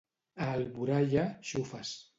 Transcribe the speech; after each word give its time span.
A 0.45 0.45
Alboraia, 0.55 1.25
xufes. 1.51 1.95